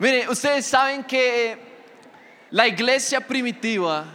[0.00, 1.58] Miren, ustedes saben que
[2.50, 4.06] la iglesia primitiva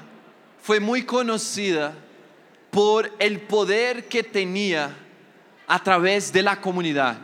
[0.60, 1.94] fue muy conocida
[2.72, 4.90] por el poder que tenía
[5.68, 7.18] a través de la comunidad.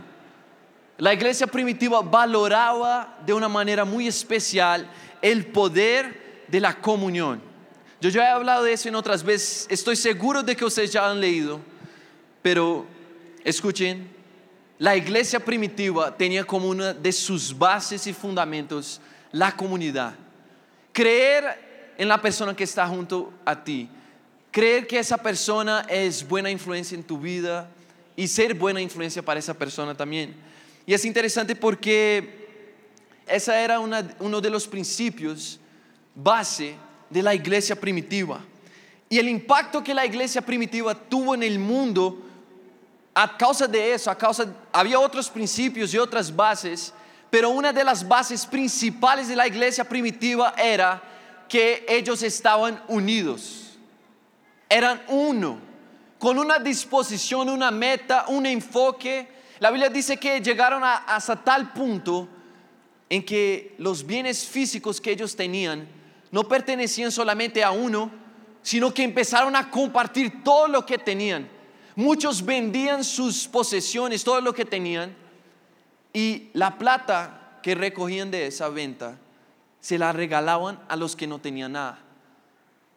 [1.00, 4.88] La iglesia primitiva valoraba de una manera muy especial
[5.24, 7.42] el poder de la comunión.
[8.00, 11.10] Yo ya he hablado de eso en otras veces, estoy seguro de que ustedes ya
[11.10, 11.60] han leído,
[12.44, 12.86] pero
[13.44, 14.21] escuchen,
[14.82, 19.00] la iglesia primitiva tenía como una de sus bases y fundamentos
[19.32, 20.16] la comunidad.
[20.92, 23.88] Creer en la persona que está junto a ti,
[24.50, 27.70] creer que esa persona es buena influencia en tu vida
[28.16, 30.34] y ser buena influencia para esa persona también.
[30.88, 32.48] Y es interesante porque
[33.27, 35.60] esa era uno de los principios
[36.16, 36.74] base
[37.08, 38.44] de la iglesia primitiva.
[39.10, 42.20] Y el impacto que la iglesia primitiva tuvo en el mundo,
[43.14, 44.18] a causa de eso, a
[44.72, 46.94] había otros principios y otras bases,
[47.30, 51.02] pero una de las bases principales de la iglesia primitiva era
[51.48, 53.77] que ellos estaban unidos,
[54.70, 55.60] eran uno,
[56.18, 59.28] con una disposición, una meta, un enfoque.
[59.60, 62.28] La Biblia dice que llegaron hasta tal punto
[63.10, 65.88] en que los bienes físicos que ellos tenían
[66.31, 68.09] no pertenecían solamente a uno,
[68.61, 71.50] sino que empezaron a compartir todo lo que tenían.
[71.95, 75.16] Muchos vendían sus posesiones, todo lo que tenían,
[76.14, 79.17] y la plata que recogían de esa venta
[79.80, 82.00] se la regalaban a los que no tenían nada.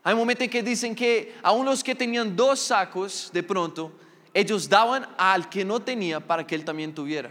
[0.03, 3.93] Hay momentos en que dicen que aún los que tenían dos sacos, de pronto,
[4.33, 7.31] ellos daban al que no tenía para que él también tuviera.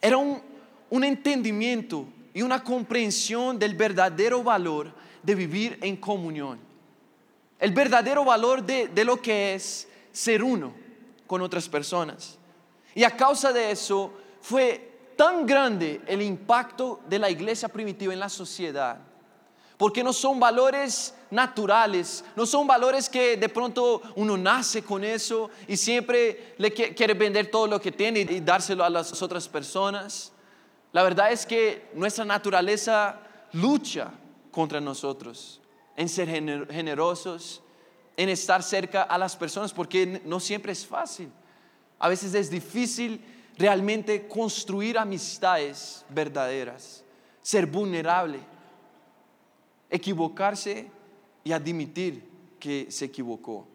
[0.00, 0.42] Era un,
[0.90, 6.58] un entendimiento y una comprensión del verdadero valor de vivir en comunión.
[7.60, 10.81] El verdadero valor de, de lo que es ser uno
[11.32, 12.36] con otras personas.
[12.94, 18.20] Y a causa de eso fue tan grande el impacto de la iglesia primitiva en
[18.20, 18.98] la sociedad.
[19.78, 25.48] Porque no son valores naturales, no son valores que de pronto uno nace con eso
[25.66, 30.32] y siempre le quiere vender todo lo que tiene y dárselo a las otras personas.
[30.92, 33.18] La verdad es que nuestra naturaleza
[33.54, 34.10] lucha
[34.50, 35.62] contra nosotros,
[35.96, 37.62] en ser generosos,
[38.16, 41.30] en estar cerca a las personas, porque no siempre es fácil.
[41.98, 43.20] A veces es difícil
[43.56, 47.04] realmente construir amistades verdaderas,
[47.42, 48.40] ser vulnerable,
[49.90, 50.90] equivocarse
[51.44, 52.28] y admitir
[52.58, 53.66] que se equivocó.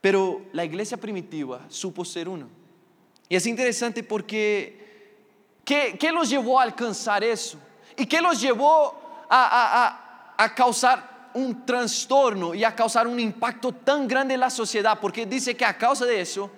[0.00, 2.48] Pero la iglesia primitiva supo ser uno.
[3.28, 5.16] Y es interesante porque,
[5.64, 7.58] ¿qué, qué los llevó a alcanzar eso?
[7.96, 8.94] ¿Y qué los llevó
[9.28, 15.26] a, causar un trastorno y a causar un impacto tan grande en la sociedad, porque
[15.26, 16.50] dice que a causa de eso,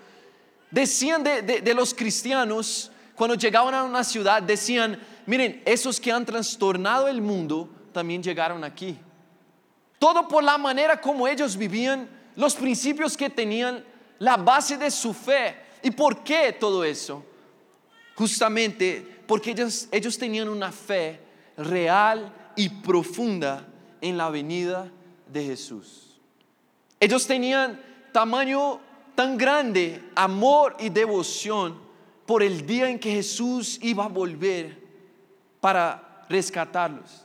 [0.70, 7.08] decían de, los cristianos, cuando llegaban a una ciudad, decían, miren, esos que han trastornado
[7.08, 8.96] el mundo también llegaron aquí.
[9.98, 13.84] Todo por la manera como ellos vivían, los principios que tenían,
[14.20, 15.56] la base de su fe.
[15.82, 17.24] ¿Y por qué todo eso?
[18.14, 21.20] Justamente porque ellos, ellos tenían una fe
[21.56, 23.66] real y profunda
[24.00, 24.90] en la venida
[25.26, 26.20] de Jesús.
[27.00, 27.80] Ellos tenían
[28.12, 28.80] tamaño
[29.14, 31.78] tan grande, amor y devoción
[32.26, 34.78] por el día en que Jesús iba a volver
[35.60, 37.24] para rescatarlos,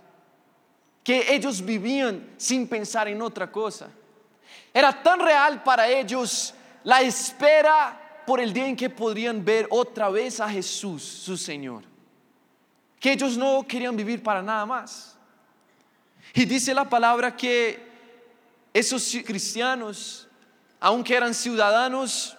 [1.04, 3.90] que ellos vivían sin pensar en otra cosa.
[4.74, 10.10] Era tan real para ellos la espera por el día en que podrían ver otra
[10.10, 11.84] vez a Jesús, su Señor,
[13.00, 15.18] que ellos no querían vivir para nada más.
[16.34, 17.80] Y dice la palabra que
[18.74, 20.28] esos cristianos,
[20.80, 22.36] aunque eran ciudadanos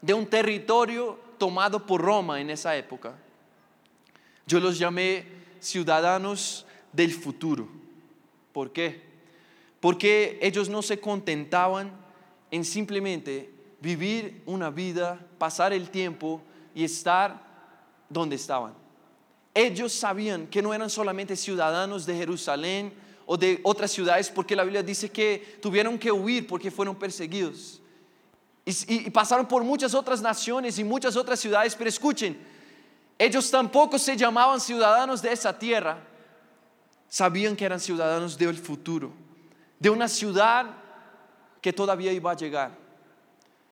[0.00, 3.14] de un territorio tomado por Roma en esa época,
[4.46, 5.26] yo los llamé
[5.58, 7.68] ciudadanos del futuro.
[8.52, 9.02] ¿Por qué?
[9.80, 11.90] Porque ellos no se contentaban
[12.50, 16.40] en simplemente vivir una vida, pasar el tiempo
[16.74, 17.42] y estar
[18.08, 18.74] donde estaban.
[19.52, 22.92] Ellos sabían que no eran solamente ciudadanos de Jerusalén,
[23.26, 27.80] o de otras ciudades porque la Biblia dice que tuvieron que huir porque fueron perseguidos.
[28.66, 32.38] Y, pasaron por muchas otras naciones y muchas otras ciudades, pero escuchen,
[33.18, 35.98] ellos tampoco se llamaban ciudadanos de esa tierra,
[37.08, 39.12] sabían que eran ciudadanos del futuro,
[39.78, 40.66] de una ciudad
[41.60, 42.70] que todavía iba a llegar,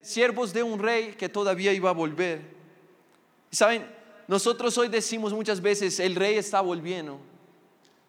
[0.01, 2.53] siervos de un rey que todavía iba a volver.
[3.51, 3.87] Saben,
[4.27, 7.19] nosotros hoy decimos muchas veces, el rey está volviendo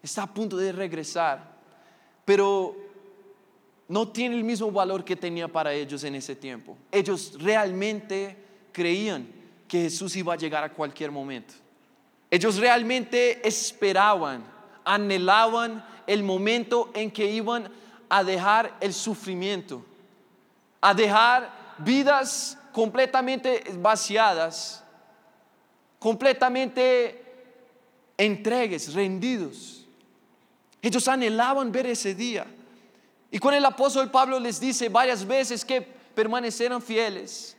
[0.05, 1.55] está a punto de regresar,
[2.23, 2.75] pero
[3.87, 6.77] no tiene el mismo valor que tenía para ellos en ese tiempo.
[6.91, 8.35] Ellos realmente
[8.71, 9.27] creían
[9.67, 11.53] que Jesús iba a llegar a cualquier momento.
[12.29, 14.43] Ellos realmente esperaban,
[14.83, 17.71] anhelaban el momento en que iban
[18.09, 19.85] a dejar el sufrimiento,
[20.81, 24.83] a dejar vidas completamente vaciadas,
[25.99, 27.23] completamente
[28.17, 29.84] entregues, rendidos.
[30.85, 32.45] Ellos anhelaban ver ese día.
[33.31, 37.57] Y cuando el apóstol Pablo les dice varias veces que permanecieran fieles,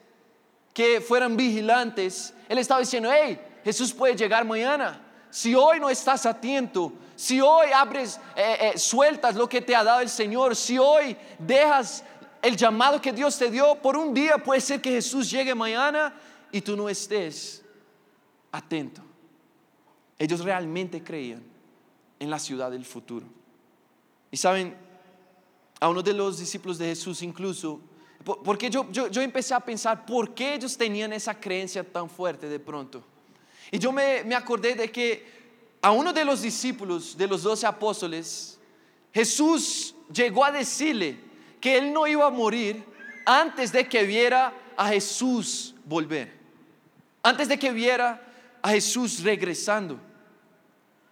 [0.72, 5.02] que fueran vigilantes, él estaba diciendo, hey, Jesús puede llegar mañana.
[5.28, 9.82] Si hoy no estás atento, si hoy abres, eh, eh, sueltas lo que te ha
[9.82, 12.04] dado el Señor, si hoy dejas
[12.40, 16.14] el llamado que Dios te dio por un día, puede ser que Jesús llegue mañana
[16.52, 17.64] y tú no estés
[18.52, 19.02] atento.
[20.16, 21.55] Ellos realmente creían
[22.18, 23.26] en la ciudad del futuro.
[24.30, 24.76] Y saben,
[25.80, 27.80] a uno de los discípulos de Jesús incluso,
[28.44, 32.48] porque yo, yo, yo empecé a pensar por qué ellos tenían esa creencia tan fuerte
[32.48, 33.04] de pronto.
[33.70, 35.36] Y yo me, me acordé de que
[35.80, 38.58] a uno de los discípulos de los doce apóstoles,
[39.12, 41.18] Jesús llegó a decirle
[41.60, 42.84] que él no iba a morir
[43.24, 46.32] antes de que viera a Jesús volver,
[47.22, 48.22] antes de que viera
[48.62, 50.00] a Jesús regresando.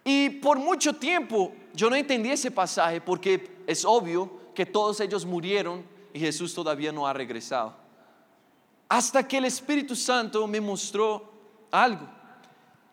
[0.07, 5.25] Y por mucho tiempo yo no entendí ese pasaje porque es obvio que todos ellos
[5.25, 7.75] murieron y Jesús todavía no ha regresado.
[8.87, 11.33] Hasta que el Espíritu Santo me mostró
[11.71, 12.07] algo.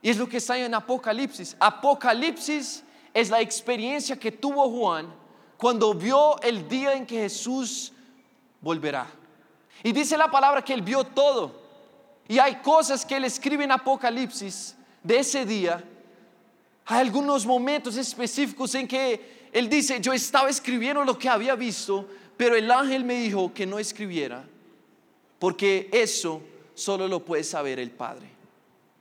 [0.01, 1.55] Y es lo que está en Apocalipsis.
[1.61, 2.83] Apocalipsis
[3.13, 5.15] es la experiencia que tuvo Juan
[5.59, 7.93] cuando vio el día en que Jesús
[8.61, 9.07] volverá.
[9.85, 11.61] Y dice la palabra que él vio todo.
[12.27, 15.85] Y hay cosas que él escribe en Apocalipsis de ese día.
[16.87, 22.09] Hay algunos momentos específicos en que él dice, yo estaba escribiendo lo que había visto,
[22.37, 24.45] pero el ángel me dijo que no escribiera,
[25.39, 26.43] porque eso
[26.75, 28.31] solo lo puede saber el Padre.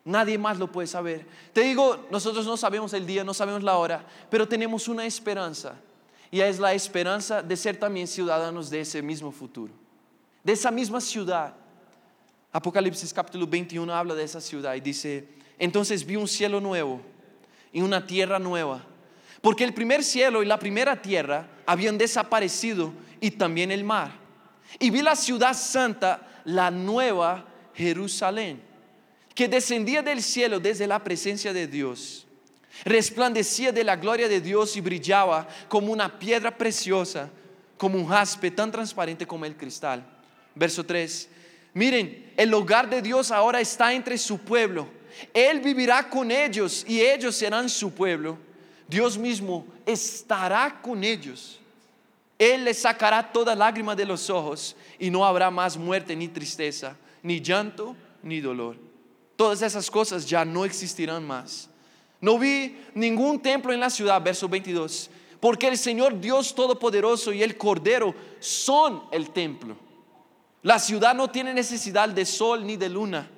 [0.04, 1.26] Nadie más lo puede saber.
[1.54, 5.76] Te digo, nosotros no sabemos el día, no sabemos la hora, pero tenemos una esperanza.
[6.32, 9.74] Y es la esperanza de ser también ciudadanos de ese mismo futuro,
[10.44, 11.54] de esa misma ciudad.
[12.52, 15.28] Apocalipsis capítulo 21 habla de esa ciudad y dice,
[15.60, 17.02] entonces vi un cielo nuevo
[17.72, 18.84] y una tierra nueva,
[19.42, 24.12] porque el primer cielo y la primera tierra habían desaparecido y también el mar.
[24.80, 28.72] Y vi la ciudad santa, la nueva Jerusalén
[29.36, 32.28] que descendía del cielo desde la presencia de Dios.
[32.84, 37.30] Resplandecía de la gloria de Dios y brillaba como una piedra preciosa,
[37.78, 40.06] como un jaspe tan transparente como el cristal.
[40.56, 41.30] Verso 3.
[41.74, 44.88] Miren, el hogar de Dios ahora está entre su pueblo.
[45.34, 48.38] Él vivirá con ellos y ellos serán su pueblo.
[48.88, 51.60] Dios mismo estará con ellos.
[52.38, 56.96] Él les sacará toda lágrima de los ojos y no habrá más muerte ni tristeza,
[57.22, 58.76] ni llanto, ni dolor
[59.42, 61.68] todas esas cosas ya no existirán más.
[62.20, 65.10] No vi ningún templo en la ciudad, verso 22,
[65.40, 69.76] porque el Señor Dios Todopoderoso y el Cordero son el templo.
[70.62, 73.32] La ciudad no tiene necesidad de sol ni de luna,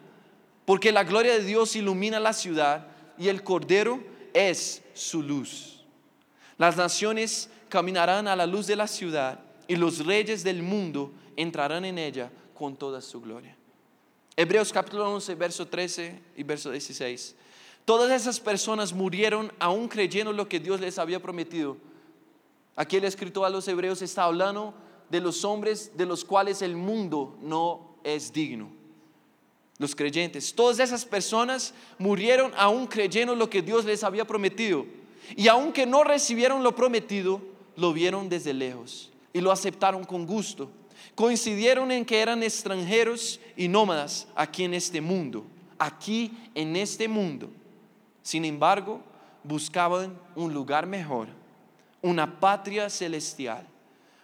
[0.65, 2.88] porque la gloria de Dios ilumina la ciudad
[3.18, 4.01] y el Cordero
[4.33, 5.83] es su luz.
[6.57, 11.86] Las naciones caminarán a la luz de la ciudad y los reyes del mundo entrarán
[11.86, 13.56] en ella con toda su gloria.
[14.36, 17.36] Hebreos capítulo 11, verso 13 y verso 16.
[17.86, 21.77] Todas esas personas murieron aún creyendo lo que Dios les había prometido.
[22.75, 24.74] Aquí el escritor a los hebreos está hablando
[25.10, 28.82] de los hombres de los cuales el mundo no es digno.
[29.80, 30.53] Los creyentes.
[30.53, 34.86] Todas esas personas murieron aún creyendo lo que Dios les había prometido.
[35.36, 37.42] Y aunque no recibieron lo prometido,
[37.75, 40.70] lo vieron desde lejos y lo aceptaron con gusto
[41.15, 45.46] coincidieron en que eran extranjeros y nómadas aquí en este mundo,
[45.77, 47.50] aquí en este mundo.
[48.22, 49.01] Sin embargo,
[49.44, 51.27] buscaban un lugar mejor,
[52.01, 53.68] una patria celestial.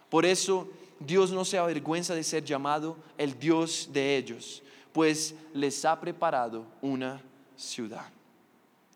[0.08, 5.84] Por eso Dios no se avergüenza de ser llamado el Dios de ellos, pues les
[5.84, 7.20] ha preparado una
[7.56, 8.06] ciudad.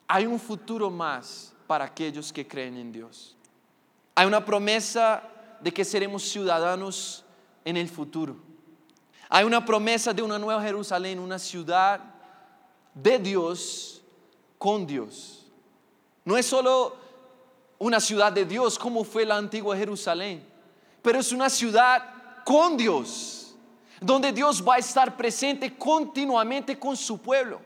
[0.07, 3.37] Hay un futuro más para aquellos que creen en Dios.
[4.15, 5.23] Hay una promesa
[5.61, 7.25] de que seremos ciudadanos
[7.65, 8.37] en el futuro.
[9.29, 12.01] Hay una promesa de una nueva Jerusalén, una ciudad
[12.95, 14.03] de Dios
[14.59, 15.47] con Dios.
[16.25, 16.97] No es solo
[17.79, 20.47] una ciudad de Dios como fue la antigua Jerusalén,
[21.03, 23.44] pero es una ciudad con Dios,
[24.05, 27.61] donde Dios va a estar presente continuamente con su pueblo.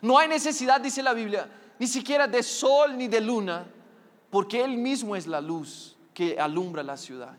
[0.00, 1.48] No hay necesidad, dice la Biblia,
[1.78, 3.66] ni siquiera de sol ni de luna,
[4.30, 7.36] porque Él mismo es la luz que alumbra la ciudad.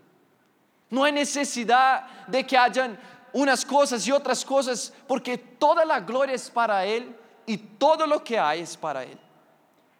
[0.89, 2.99] No hay necesidad de que hayan
[3.33, 7.15] unas cosas y otras cosas, porque toda la gloria es para Él
[7.47, 9.17] y todo lo que hay es para Él.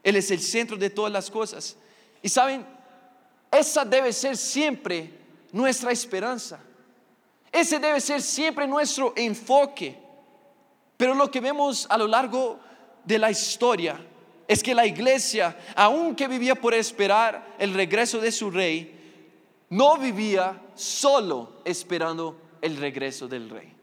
[0.03, 1.75] Él es el centro de todas las cosas.
[2.21, 2.65] Y saben,
[3.51, 5.17] esa debe ser siempre
[5.51, 6.59] nuestra esperanza.
[7.51, 9.97] Ese debe ser siempre nuestro enfoque.
[10.97, 12.59] Pero lo que vemos a lo largo
[13.03, 13.99] de la historia
[14.47, 18.97] es que la iglesia, aunque vivía por esperar el regreso de su rey,
[19.69, 23.73] no vivía solo esperando el regreso del rey.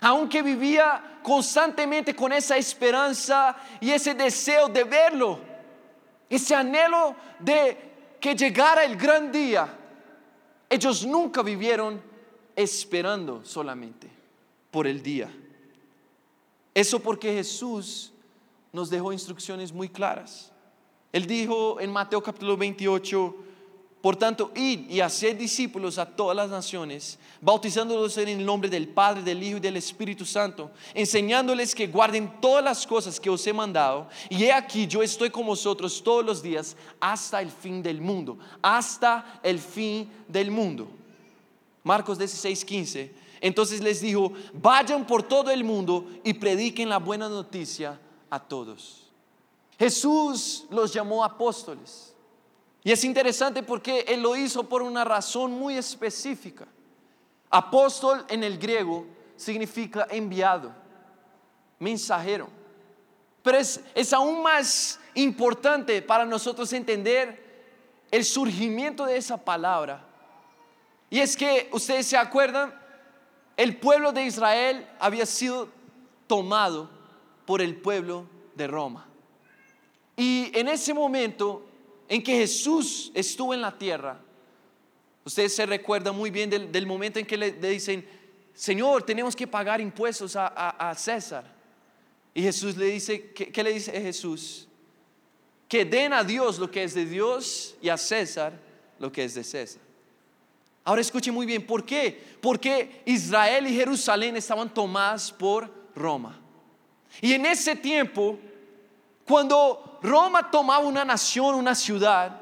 [0.00, 5.40] Aunque vivía constantemente con esa esperanza y ese deseo de verlo,
[6.28, 9.68] ese anhelo de que llegara el gran día,
[10.68, 12.02] ellos nunca vivieron
[12.58, 14.08] esperando solamente
[14.72, 15.32] por el día.
[16.74, 18.12] Eso porque Jesús
[18.72, 20.50] nos dejó instrucciones muy claras.
[21.12, 23.36] Él dijo en Mateo capítulo 28,
[24.00, 28.88] por tanto, id y haced discípulos a todas las naciones, bautizándolos en el nombre del
[28.88, 33.46] Padre, del Hijo y del Espíritu Santo, enseñándoles que guarden todas las cosas que os
[33.46, 34.08] he mandado.
[34.28, 38.36] Y he aquí, yo estoy con vosotros todos los días hasta el fin del mundo,
[38.60, 40.97] hasta el fin del mundo.
[41.88, 43.14] Marcos 16, 15.
[43.40, 49.08] Entonces les dijo, vayan por todo el mundo y prediquen la buena noticia a todos.
[49.78, 52.14] Jesús los llamó apóstoles.
[52.84, 56.68] Y es interesante porque Él lo hizo por una razón muy específica.
[57.48, 60.70] Apóstol en el griego significa enviado,
[61.78, 62.50] mensajero.
[63.42, 67.72] Pero es, es aún más importante para nosotros entender
[68.10, 70.07] el surgimiento de esa palabra.
[71.10, 72.74] Y es que ustedes se acuerdan,
[73.56, 75.68] el pueblo de Israel había sido
[76.26, 76.90] tomado
[77.46, 79.08] por el pueblo de Roma.
[80.16, 81.66] Y en ese momento
[82.08, 84.20] en que Jesús estuvo en la tierra,
[85.24, 88.06] ustedes se recuerdan muy bien del, momento en que le, dicen,
[88.54, 91.44] Señor, tenemos que pagar impuestos a, César.
[92.34, 94.68] Y Jesús le dice, ¿qué, le dice Jesús?
[95.68, 98.52] Que den a Dios lo que es de Dios y a César
[98.98, 99.87] lo que es de César.
[100.88, 102.38] Ahora escuchen muy bien, ¿por qué?
[102.40, 106.40] Porque Israel y Jerusalén estaban tomadas por Roma.
[107.20, 108.38] Y en ese tiempo,
[109.26, 112.40] cuando Roma tomaba una nación, una ciudad,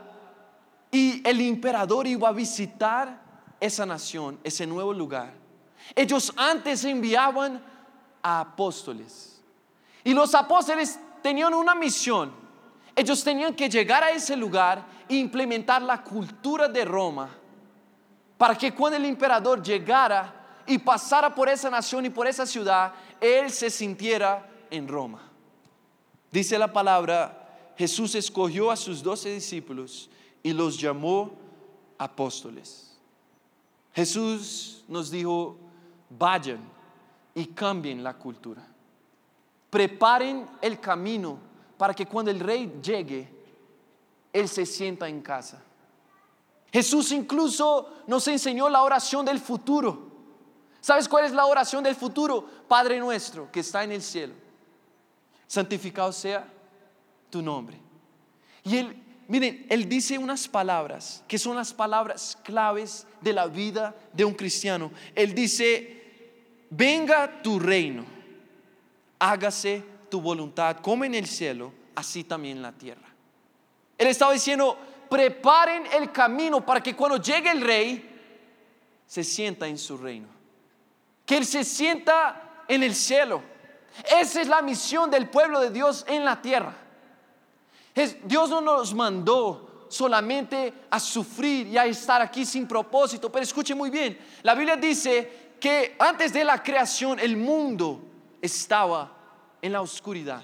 [0.92, 3.20] y el emperador iba a visitar
[3.58, 5.34] esa nación, ese nuevo lugar,
[5.96, 7.60] ellos antes enviaban
[8.22, 9.42] a apóstoles.
[10.04, 12.32] Y los apóstoles tenían una misión.
[12.94, 17.28] Ellos tenían que llegar a ese lugar e implementar la cultura de Roma
[18.36, 22.92] para que cuando el emperador llegara y pasara por esa nación y por esa ciudad,
[23.20, 25.22] él se sintiera en Roma.
[26.30, 30.10] Dice la palabra, Jesús escogió a sus doce discípulos
[30.42, 31.32] y los llamó
[31.98, 32.98] apóstoles.
[33.94, 35.56] Jesús nos dijo,
[36.10, 36.60] vayan
[37.34, 38.66] y cambien la cultura.
[39.70, 41.38] Preparen el camino
[41.78, 43.28] para que cuando el rey llegue,
[44.32, 45.62] él se sienta en casa.
[46.76, 50.10] Jesús incluso nos enseñó la oración del futuro.
[50.82, 52.46] ¿Sabes cuál es la oración del futuro?
[52.68, 54.34] Padre nuestro que está en el cielo
[55.46, 56.46] santificado sea
[57.30, 57.78] tu nombre.
[58.62, 63.96] Y él, miren, él dice unas palabras que son las palabras claves de la vida
[64.12, 64.92] de un cristiano.
[65.14, 66.28] Él dice,
[66.68, 68.04] venga tu reino,
[69.18, 73.08] hágase tu voluntad, como en el cielo, así también en la tierra.
[73.96, 74.76] Él estaba diciendo,
[75.08, 78.12] preparen el camino para que cuando llegue el rey,
[79.06, 80.28] se sienta en su reino.
[81.24, 83.56] Que él se sienta en el cielo
[84.04, 86.74] esa es la misión del pueblo de Dios en la tierra.
[88.24, 93.74] Dios no nos mandó solamente a sufrir y a estar aquí sin propósito, pero escuche
[93.74, 98.02] muy bien, la Biblia dice que antes de la creación el mundo
[98.42, 99.12] estaba
[99.62, 100.42] en la oscuridad.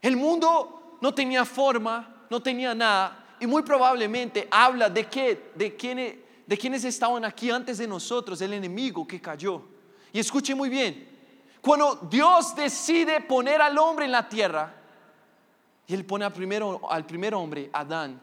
[0.00, 5.76] El mundo no tenía forma, no tenía nada y muy probablemente habla de que de
[5.76, 9.62] quienes de quienes estaban aquí antes de nosotros, el enemigo que cayó.
[10.12, 11.08] Y escuche muy bien,
[11.60, 14.72] cuando Dios decide poner al hombre en la tierra,
[15.88, 18.20] y Él pone al, primero, al primer hombre, Adán,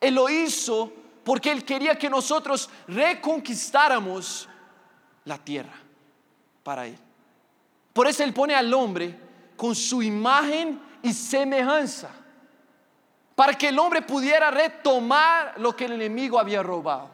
[0.00, 0.92] Él lo hizo
[1.24, 4.48] porque Él quería que nosotros reconquistáramos
[5.24, 5.74] la tierra
[6.62, 6.98] para Él.
[7.92, 9.18] Por eso Él pone al hombre
[9.56, 12.10] con su imagen y semejanza,
[13.36, 17.10] para que el hombre pudiera retomar lo que el enemigo había robado.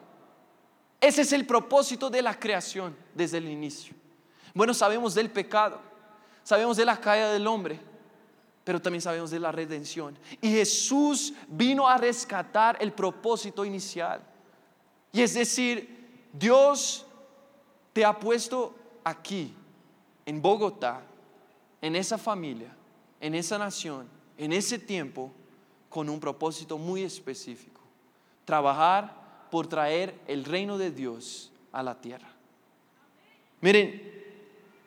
[1.00, 3.94] Ese es el propósito de la creación desde el inicio.
[4.54, 5.80] Bueno, sabemos del pecado,
[6.44, 7.80] sabemos de la caída del hombre,
[8.62, 10.16] pero también sabemos de la redención.
[10.40, 14.22] Y Jesús vino a rescatar el propósito inicial.
[15.10, 17.04] Y es decir, Dios
[17.92, 19.52] te ha puesto aquí,
[20.24, 21.02] en Bogotá,
[21.80, 22.72] en esa familia,
[23.20, 25.32] en esa nación, en ese tiempo,
[25.92, 27.80] con un propósito muy específico.
[28.46, 32.32] Trabajar por traer el reino de Dios a la tierra.
[33.60, 34.02] Miren,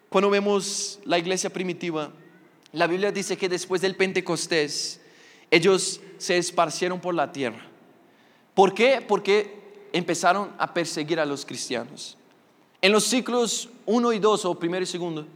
[0.09, 2.11] cuando vemos la iglesia primitiva,
[2.71, 4.99] la Biblia dice que después del Pentecostés,
[5.51, 7.67] ellos se esparcieron por la tierra.
[8.55, 9.05] ¿Por qué?
[9.07, 12.17] Porque empezaron a perseguir a los cristianos.
[12.81, 15.27] En los ciclos 1 y 2, o primero y segundo,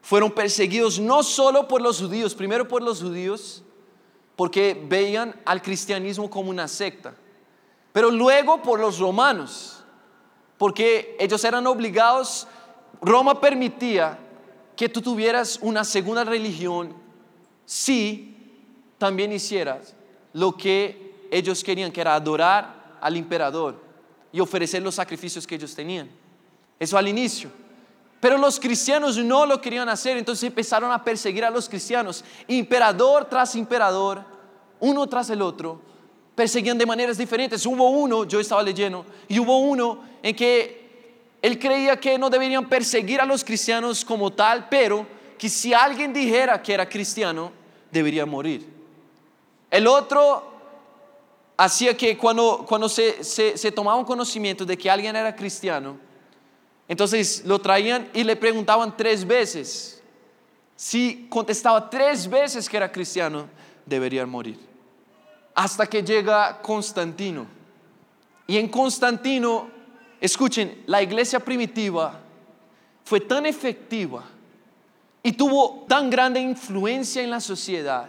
[0.00, 3.64] fueron perseguidos no solo por los judíos, primero por los judíos,
[4.36, 7.14] porque veían al cristianismo como una secta,
[7.92, 9.82] pero luego por los romanos,
[10.58, 12.46] porque ellos eran obligados,
[13.00, 14.18] Roma permitía
[14.76, 16.94] que tú tuvieras una segunda religión
[17.64, 18.36] si
[18.98, 19.94] también hicieras
[20.34, 23.82] lo que ellos querían, que era adorar al emperador
[24.32, 26.10] y ofrecer los sacrificios que ellos tenían.
[26.78, 27.50] Eso al inicio.
[28.26, 33.26] Pero los cristianos no lo querían hacer, entonces empezaron a perseguir a los cristianos, imperador
[33.26, 34.20] tras imperador,
[34.80, 35.80] uno tras el otro,
[36.34, 37.64] perseguían de maneras diferentes.
[37.64, 42.68] Hubo uno, yo estaba leyendo, y hubo uno en que él creía que no deberían
[42.68, 45.06] perseguir a los cristianos como tal, pero
[45.38, 47.52] que si alguien dijera que era cristiano,
[47.92, 48.68] debería morir.
[49.70, 50.52] El otro
[51.56, 56.05] hacía que cuando, cuando se, se, se tomaba un conocimiento de que alguien era cristiano,
[56.88, 60.02] entonces lo traían y le preguntaban tres veces.
[60.76, 63.48] Si contestaba tres veces que era cristiano,
[63.84, 64.58] debería morir.
[65.54, 67.46] Hasta que llega Constantino.
[68.46, 69.68] Y en Constantino,
[70.20, 72.20] escuchen, la iglesia primitiva
[73.04, 74.24] fue tan efectiva
[75.22, 78.08] y tuvo tan grande influencia en la sociedad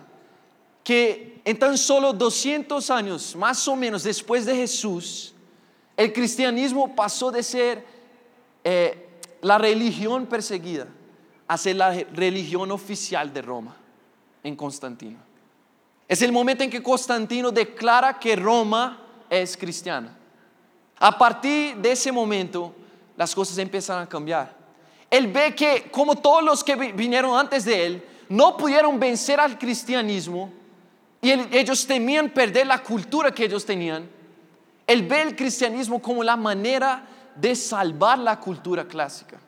[0.83, 5.33] que en tan solo 200 años, más o menos después de Jesús,
[5.95, 7.83] el cristianismo pasó de ser
[8.69, 9.07] eh,
[9.43, 10.87] la religión perseguida
[11.55, 13.73] ser la religión oficial de Roma
[14.43, 15.19] en Constantino.
[16.05, 20.17] Es el momento en que Constantino declara que Roma es cristiana.
[20.99, 22.75] A partir de ese momento,
[23.15, 24.53] las cosas empiezan a cambiar.
[25.09, 29.57] Él ve que, como todos los que vinieron antes de él, no pudieron vencer al
[29.57, 30.51] cristianismo,
[31.21, 34.09] y ellos temían perder la cultura que ellos tenían.
[34.85, 37.07] Él ve el cristianismo como la manera
[37.39, 39.39] de salvar la cultura clásica.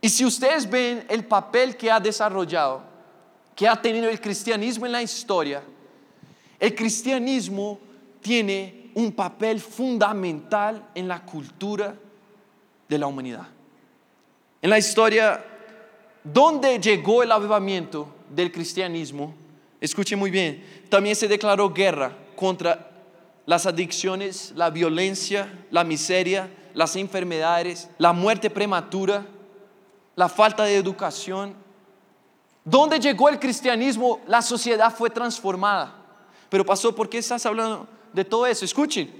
[0.00, 2.82] Y si ustedes ven el papel que ha desarrollado,
[3.54, 5.62] que ha tenido el cristianismo en la historia,
[6.58, 7.78] el cristianismo
[8.20, 11.94] tiene un papel fundamental en la cultura
[12.88, 13.46] de la humanidad.
[14.62, 15.44] En la historia,
[16.22, 19.34] donde llegó el avivamiento del cristianismo,
[19.80, 22.90] escuche muy bien, también se declaró guerra contra
[23.46, 29.26] las adicciones, la violencia, la miseria, las enfermedades, la muerte prematura,
[30.16, 31.54] la falta de educación.
[32.64, 34.20] ¿Dónde llegó el cristianismo?
[34.26, 35.94] La sociedad fue transformada.
[36.48, 38.64] Pero pasó, ¿por qué estás hablando de todo eso?
[38.64, 39.10] Escuchen,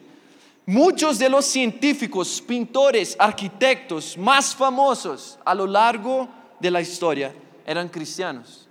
[0.67, 7.35] muchos de los científicos, pintores, arquitectos más famosos a lo largo de la historia
[7.65, 8.69] eran cristianos.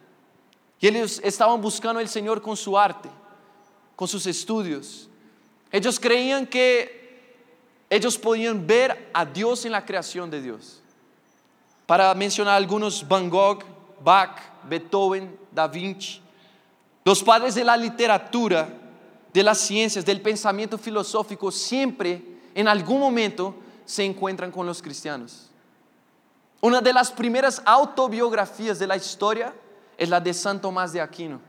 [0.80, 3.10] Y ellos estaban buscando al Señor con su arte,
[3.96, 5.10] con sus estudios.
[5.72, 6.99] Ellos creían que
[7.90, 10.82] ellos podían ver a Dios en la creación de Dios.
[11.86, 13.64] Para mencionar algunos, Van Gogh,
[14.04, 16.22] Bach, Beethoven, Da Vinci,
[17.04, 18.70] los padres de la literatura,
[19.34, 22.22] de las ciencias, del pensamiento filosófico, siempre
[22.54, 25.50] en algún momento se encuentran con los cristianos.
[26.62, 29.54] Una de las primeras autobiografías de la historia
[29.98, 31.40] es la de San Tomás de Aquino.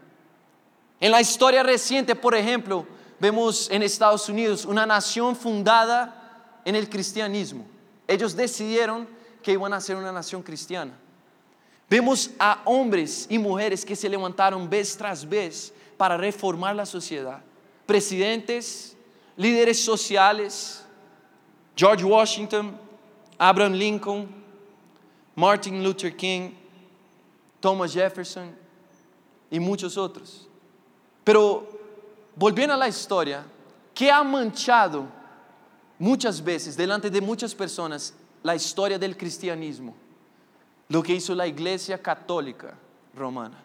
[1.01, 2.87] En la historia reciente, por ejemplo,
[3.19, 6.20] vemos en Estados Unidos una nación fundada
[6.65, 7.67] en el cristianismo.
[8.07, 9.07] Ellos decidieron
[9.43, 10.93] que iban a ser una nación cristiana.
[11.89, 17.43] Vemos a hombres y mujeres que se levantaron vez tras vez para reformar la sociedad.
[17.87, 18.97] Presidentes,
[19.37, 20.85] líderes sociales,
[21.75, 22.79] George Washington,
[23.39, 24.29] Abraham Lincoln,
[25.35, 26.51] Martin Luther King,
[27.59, 28.55] Thomas Jefferson
[29.51, 30.47] y muchos otros.
[31.25, 31.67] Pero
[32.37, 33.45] volviendo a la historia,
[33.95, 35.07] ¿qué ha manchado
[36.01, 39.95] muchas veces delante de muchas personas la historia del cristianismo?
[40.89, 42.75] Lo que hizo la iglesia católica
[43.15, 43.63] romana.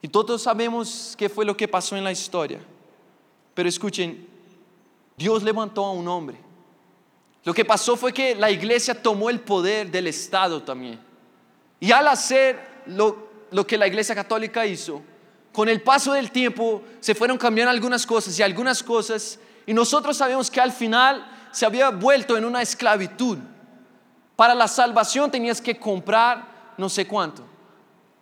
[0.00, 2.60] Y todos sabemos qué fue lo que pasó en la historia.
[3.52, 4.26] Pero escuchen,
[5.18, 6.38] Dios levantó a un hombre.
[7.44, 10.98] Lo que pasó fue que la iglesia tomó el poder del Estado también.
[11.78, 15.02] Y al hacer lo, que la Iglesia Católica hizo,
[15.52, 20.16] con el paso del tiempo se fueron cambiando algunas cosas y algunas cosas, y nosotros
[20.16, 23.38] sabemos que al final se había vuelto en una esclavitud.
[24.36, 27.44] Para la salvación tenías que comprar no sé cuánto.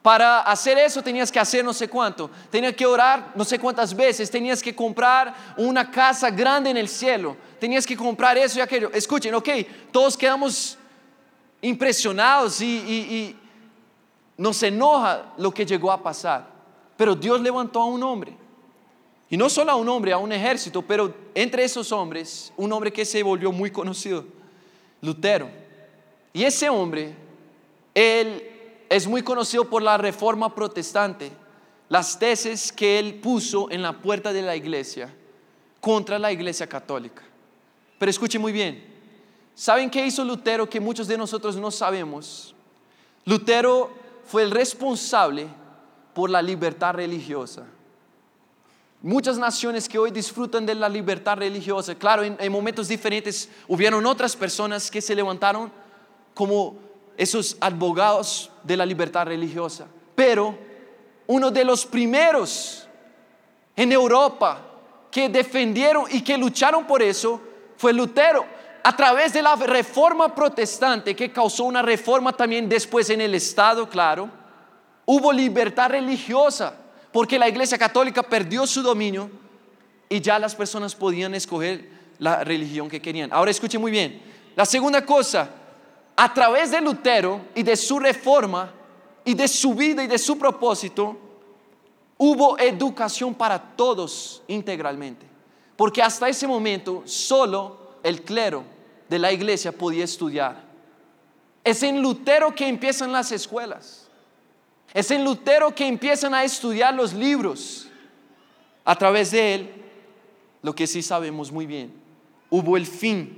[0.02, 3.94] para hacer eso tenías que hacer no sé cuánto, tenías que orar no sé cuántas
[3.94, 8.62] veces, tenías que comprar una casa grande en el cielo, tenías que comprar eso y
[8.62, 8.90] aquello.
[8.92, 9.48] Escuchen, ok,
[9.92, 10.78] todos quedamos
[11.60, 13.36] impresionados y, y
[14.36, 16.46] nos enoja lo que llegó a pasar,
[16.96, 18.34] pero Dios levantó a un hombre.
[19.30, 22.92] Y no solo a un hombre, a un ejército, pero entre esos hombres, un hombre
[22.92, 24.24] que se volvió muy conocido,
[25.02, 25.50] Lutero.
[26.32, 27.14] Y ese hombre,
[27.94, 28.42] él
[28.88, 31.30] es muy conocido por la reforma protestante,
[31.88, 35.14] las tesis que él puso en la puerta de la iglesia
[35.80, 37.22] contra la iglesia católica.
[37.98, 38.82] Pero escuche muy bien,
[39.54, 42.54] ¿saben qué hizo Lutero que muchos de nosotros no sabemos?
[43.24, 43.90] Lutero
[44.24, 45.48] fue el responsable
[46.14, 47.66] por la libertad religiosa.
[49.00, 54.04] Muchas naciones que hoy disfrutan de la libertad religiosa, claro, en, en momentos diferentes hubieron
[54.06, 55.70] otras personas que se levantaron
[56.34, 56.76] como
[57.16, 59.86] esos abogados de la libertad religiosa.
[60.16, 60.58] Pero
[61.28, 62.88] uno de los primeros
[63.76, 64.60] en Europa
[65.10, 67.40] que defendieron y que lucharon por eso
[67.76, 68.44] fue Lutero.
[68.82, 73.88] A través de la reforma protestante que causó una reforma también después en el Estado,
[73.88, 74.28] claro,
[75.04, 76.74] hubo libertad religiosa
[77.18, 79.28] porque la Iglesia Católica perdió su dominio
[80.08, 83.32] y ya las personas podían escoger la religión que querían.
[83.32, 84.22] Ahora escuchen muy bien.
[84.54, 85.50] La segunda cosa
[86.14, 88.72] a través de Lutero y de su reforma
[89.24, 91.18] y de su vida y de su propósito,
[92.18, 95.26] hubo educación para todos integralmente.
[95.74, 98.62] Porque hasta ese momento solo el clero
[99.08, 100.62] de la iglesia podía estudiar.
[101.64, 104.07] Es en Lutero que empiezan las escuelas.
[104.94, 107.88] Es en Lutero que empiezan a estudiar los libros.
[108.84, 109.70] A través de él,
[110.62, 111.92] lo que sí sabemos muy bien,
[112.50, 113.36] hubo el fin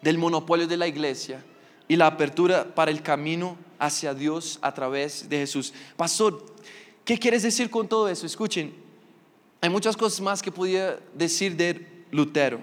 [0.00, 1.42] del monopolio de la iglesia
[1.86, 5.74] y la apertura para el camino hacia Dios a través de Jesús.
[5.96, 6.44] Pastor,
[7.04, 8.24] ¿qué quieres decir con todo eso?
[8.24, 8.74] Escuchen,
[9.60, 12.60] hay muchas cosas más que podía decir de Lutero,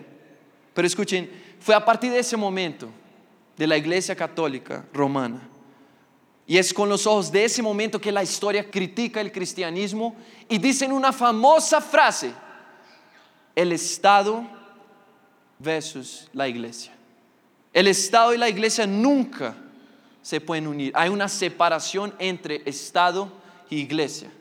[0.74, 2.90] pero escuchen, fue a partir de ese momento
[3.58, 5.51] de la Iglesia Católica Romana.
[6.48, 10.16] Y es con los ojos de ese momento que la historia critica el cristianismo
[10.50, 12.34] y dicen una famosa frase,
[13.56, 14.44] el Estado
[15.60, 16.94] versus la iglesia.
[17.74, 19.56] El Estado y la iglesia nunca
[20.22, 20.92] se pueden unir.
[20.96, 23.32] Hay una separación entre Estado
[23.70, 24.32] y iglesia.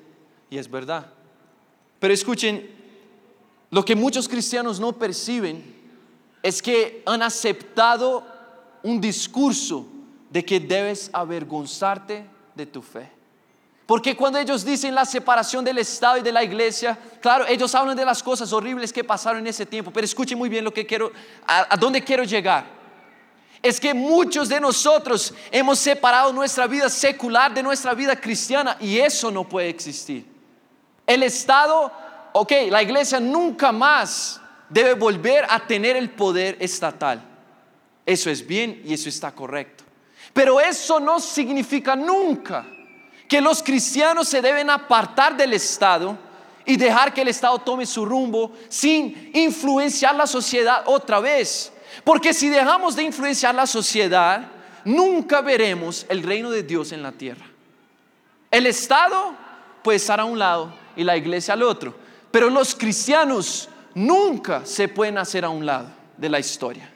[0.48, 1.06] Y es verdad.
[2.00, 2.68] Pero escuchen,
[3.70, 5.62] lo que muchos cristianos no perciben
[6.42, 8.26] es que han aceptado
[8.82, 9.86] un discurso
[10.30, 13.10] de que debes avergonzarte de tu fe.
[13.86, 17.96] Porque cuando ellos dicen la separación del Estado y de la iglesia, claro, ellos hablan
[17.96, 20.86] de las cosas horribles que pasaron en ese tiempo, pero escuchen muy bien lo que
[20.86, 21.10] quiero,
[21.46, 22.80] a, a dónde quiero llegar
[23.62, 28.98] es que muchos de nosotros hemos separado nuestra vida secular de nuestra vida cristiana y
[28.98, 30.26] eso no puede existir.
[31.06, 31.92] El Estado,
[32.32, 37.22] ok, la iglesia nunca más debe volver a tener el poder estatal.
[38.06, 39.84] Eso es bien y eso está correcto.
[40.32, 42.66] Pero eso no significa nunca
[43.28, 46.16] que los cristianos se deben apartar del Estado
[46.64, 51.72] y dejar que el Estado tome su rumbo sin influenciar la sociedad otra vez.
[52.04, 54.48] Porque si dejamos de influenciar la sociedad,
[54.84, 57.46] nunca veremos el reino de Dios en la tierra.
[58.50, 59.34] El Estado
[59.82, 61.94] puede estar a un lado y la iglesia al otro,
[62.30, 66.90] pero los cristianos nunca se pueden hacer a un lado de la historia.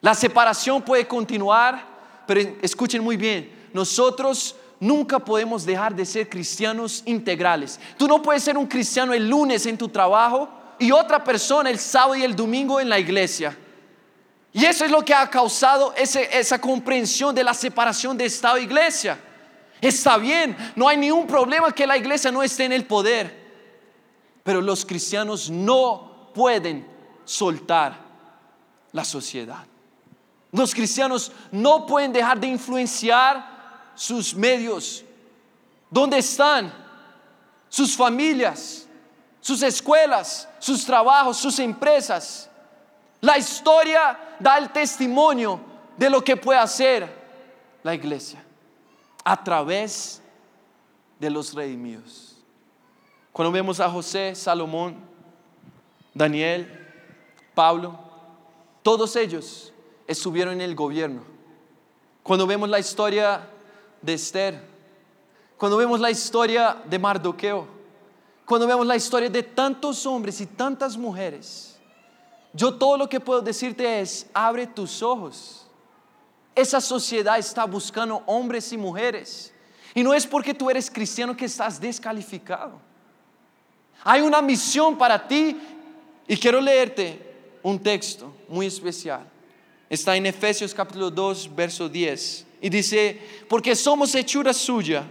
[0.00, 1.84] La separación puede continuar,
[2.28, 7.80] pero escuchen muy bien, nosotros nunca podemos dejar de ser cristianos integrales.
[7.96, 10.46] Tú no puedes ser un cristiano el lunes en tu trabajo
[10.78, 13.56] y otra persona el sábado y el domingo en la iglesia.
[14.52, 18.64] Y eso es lo que ha causado esa comprensión de la separación de Estado e
[18.64, 19.18] iglesia.
[19.80, 23.34] Está bien, no hay ningún problema que la iglesia no esté en el poder,
[24.42, 26.86] pero los cristianos no pueden
[27.24, 27.98] soltar
[28.92, 29.64] la sociedad.
[30.50, 35.04] Los cristianos no pueden dejar de influenciar sus medios.
[35.90, 36.72] ¿Dónde están?
[37.68, 38.86] Sus familias,
[39.40, 42.48] sus escuelas, sus trabajos, sus empresas.
[43.20, 45.60] La historia da el testimonio
[45.96, 47.12] de lo que puede hacer
[47.82, 48.42] la iglesia
[49.24, 50.22] a través
[51.18, 52.36] de los redimidos.
[53.32, 54.96] Cuando vemos a José, Salomón,
[56.14, 56.86] Daniel,
[57.54, 57.98] Pablo,
[58.82, 59.72] todos ellos
[60.08, 61.22] estuvieron en el gobierno.
[62.24, 63.48] Cuando vemos la historia
[64.02, 64.60] de Esther,
[65.56, 67.66] cuando vemos la historia de Mardoqueo,
[68.44, 71.78] cuando vemos la historia de tantos hombres y tantas mujeres,
[72.54, 75.66] yo todo lo que puedo decirte es, abre tus ojos.
[76.54, 79.52] Esa sociedad está buscando hombres y mujeres.
[79.94, 82.80] Y no es porque tú eres cristiano que estás descalificado.
[84.02, 85.60] Hay una misión para ti
[86.26, 89.37] y quiero leerte un texto muy especial.
[89.90, 92.46] Está en Efesios capítulo 2, verso 10.
[92.60, 95.04] Y dice, porque somos hechura suya,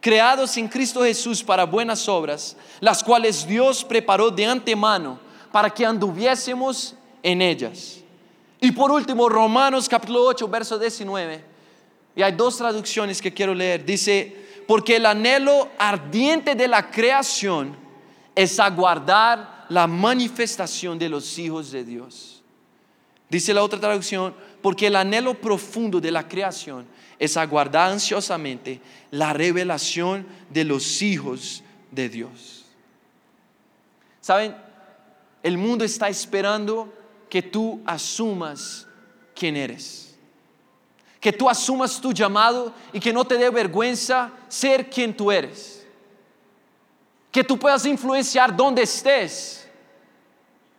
[0.00, 5.18] creados en Cristo Jesús para buenas obras, las cuales Dios preparó de antemano
[5.50, 8.00] para que anduviésemos en ellas.
[8.60, 11.44] Y por último, Romanos capítulo 8, verso 19.
[12.14, 13.84] Y hay dos traducciones que quiero leer.
[13.84, 17.76] Dice, porque el anhelo ardiente de la creación
[18.34, 22.43] es aguardar la manifestación de los hijos de Dios.
[23.34, 26.86] Dice la otra traducción, porque el anhelo profundo de la creación
[27.18, 32.64] es aguardar ansiosamente la revelación de los hijos de Dios.
[34.20, 34.54] ¿Saben?
[35.42, 36.94] El mundo está esperando
[37.28, 38.86] que tú asumas
[39.34, 40.16] quién eres.
[41.18, 45.84] Que tú asumas tu llamado y que no te dé vergüenza ser quien tú eres.
[47.32, 49.68] Que tú puedas influenciar donde estés.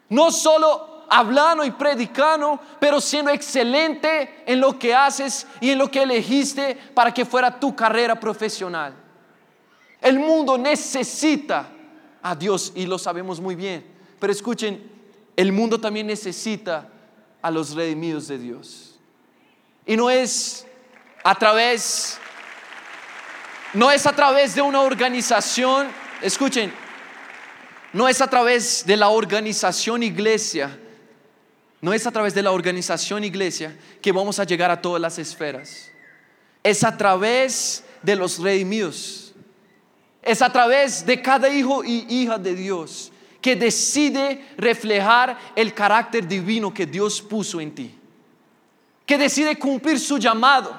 [0.08, 5.89] No solo hablando y predicando, pero siendo excelente en lo que haces y en lo
[5.89, 8.94] que elegiste para que fuera tu carrera profesional.
[10.02, 11.70] El mundo necesita
[12.22, 13.86] a Dios y lo sabemos muy bien.
[14.20, 14.91] Pero escuchen,
[15.36, 16.89] el mundo también necesita
[17.41, 19.00] a los redimidos de Dios.
[19.86, 20.65] Y no es
[21.24, 22.18] a través,
[23.74, 25.88] no es a través de una organización,
[26.22, 26.74] escuchen,
[27.94, 30.80] no es a través de la organización iglesia,
[31.86, 35.19] no es a través de la organización iglesia que vamos a llegar a todas las
[35.19, 35.91] esferas.
[36.63, 39.36] Es a través de los redimidos.
[40.24, 46.28] Es a través de cada hijo y hija de Dios que decide reflejar el carácter
[46.28, 47.95] divino que Dios puso en ti,
[49.06, 50.76] que decide cumplir su llamado.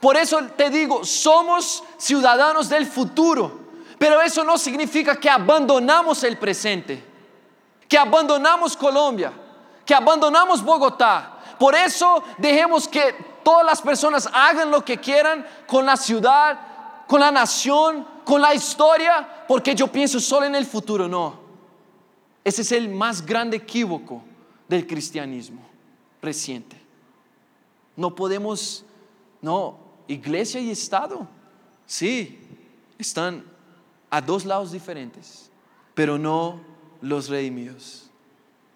[0.00, 3.58] Por eso te digo, somos ciudadanos del futuro,
[3.98, 7.02] pero eso no significa que abandonamos el presente,
[7.88, 9.32] que abandonamos Colombia,
[9.84, 11.38] que abandonamos Bogotá.
[11.58, 13.12] Por eso dejemos que
[13.44, 16.58] todas las personas hagan lo que quieran con la ciudad,
[17.06, 21.38] con la nación, con la historia, porque yo pienso solo en el futuro, no.
[22.42, 24.22] Ese es el más grande equívoco
[24.68, 25.62] del cristianismo
[26.20, 26.80] reciente.
[27.96, 28.84] No podemos,
[29.40, 31.26] no, iglesia y Estado,
[31.86, 32.40] sí,
[32.98, 33.44] están
[34.10, 35.50] a dos lados diferentes,
[35.94, 36.60] pero no
[37.00, 38.10] los redimidos.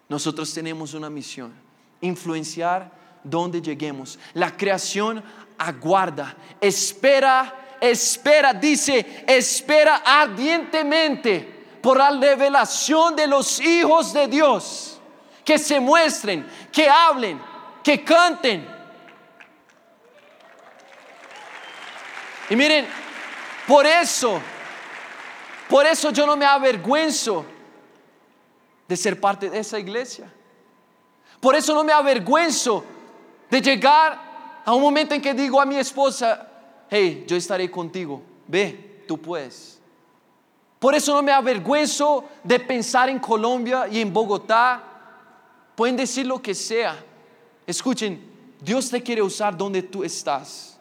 [0.09, 1.53] Nosotros tenemos una misión,
[2.01, 2.91] influenciar
[3.23, 4.17] donde lleguemos.
[4.33, 5.23] La creación
[5.55, 14.99] aguarda, espera, espera, dice, espera ardientemente por la revelación de los hijos de Dios.
[15.45, 17.39] Que se muestren, que hablen,
[17.83, 18.67] que canten.
[22.49, 22.87] Y miren,
[23.67, 24.41] por eso,
[25.69, 27.45] por eso yo no me avergüenzo
[28.89, 30.33] de ser parte de esa iglesia.
[31.39, 32.83] Por eso no me avergüenzo
[33.47, 36.47] de llegar a un momento en que digo a mi esposa,
[36.89, 39.79] hey, yo estaré contigo, ve, tú puedes.
[40.79, 44.81] Por eso no me avergüenzo de pensar en Colombia y en Bogotá.
[45.75, 46.97] Pueden decir lo que sea.
[47.67, 48.27] Escuchen,
[48.59, 50.79] Dios te quiere usar donde tú estás.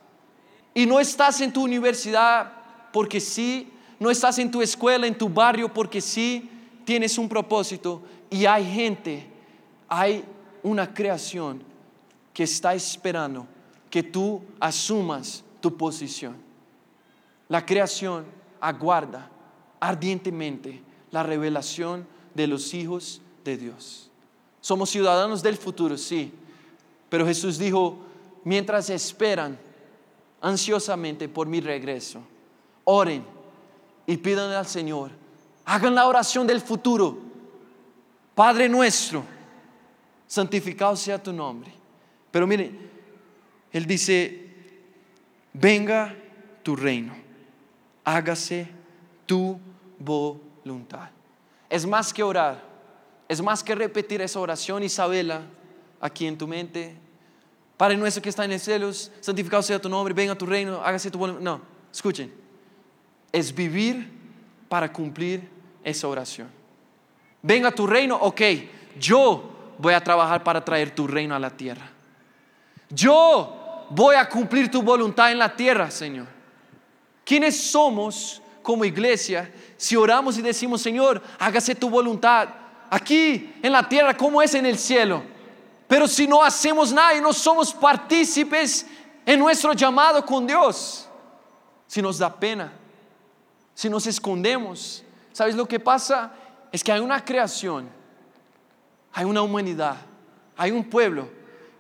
[0.73, 2.53] Y no estás en tu universidad
[2.91, 6.51] porque sí, no estás en tu escuela, en tu barrio porque sí,
[6.89, 8.01] tienes un propósito.
[8.31, 9.27] Y hay gente,
[9.91, 10.25] hay
[10.63, 11.63] una creación
[12.33, 13.47] que está esperando
[13.91, 16.35] que tú asumas tu posición.
[17.51, 18.25] La creación
[18.59, 19.31] aguarda
[19.81, 24.11] ardientemente la revelación de los hijos de Dios.
[24.63, 26.33] Somos ciudadanos del futuro, sí,
[27.11, 27.99] pero Jesús dijo,
[28.45, 29.59] mientras esperan
[30.41, 32.23] ansiosamente por mi regreso,
[32.85, 33.27] oren
[34.07, 35.18] y pidan al Señor,
[35.69, 37.19] hagan la oración del futuro.
[38.35, 39.23] Padre nuestro,
[40.27, 41.71] santificado sea tu nombre.
[42.31, 42.73] Pero mire,
[43.71, 44.49] Él dice,
[45.53, 46.15] venga
[46.63, 47.15] tu reino,
[48.03, 48.67] hágase
[49.27, 49.61] tu
[49.99, 51.11] voluntad.
[51.69, 52.65] Es más que orar,
[53.29, 55.43] es más que repetir esa oración y saberla
[56.01, 56.97] aquí en tu mente.
[57.77, 61.11] Padre nuestro que está en el cielo, santificado sea tu nombre, venga tu reino, hágase
[61.11, 61.43] tu voluntad.
[61.43, 61.61] No,
[61.93, 62.33] escuchen,
[63.31, 64.11] es vivir
[64.71, 66.49] para cumplir esa oración.
[67.43, 68.41] Venga tu reino, ok,
[68.99, 71.91] yo voy a trabajar para traer tu reino a la tierra.
[72.91, 76.27] Yo voy a cumplir tu voluntad en la tierra, Señor.
[77.25, 82.49] ¿Quiénes somos como iglesia si oramos y decimos, Señor, hágase tu voluntad
[82.91, 85.23] aquí en la tierra como es en el cielo?
[85.87, 88.87] Pero si no hacemos nada y no somos partícipes
[89.25, 91.09] en nuestro llamado con Dios,
[91.87, 92.73] si nos da pena,
[93.75, 95.05] si nos escondemos.
[95.39, 96.33] ¿Sabes lo que pasa?
[96.73, 97.89] Es que hay una creación,
[99.13, 99.95] hay una humanidad,
[100.57, 101.29] hay un pueblo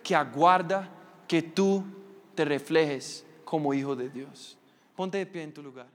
[0.00, 0.88] que aguarda
[1.26, 1.84] que tú
[2.36, 4.56] te reflejes como hijo de Dios.
[4.94, 5.88] Ponte de pie en tu lugar.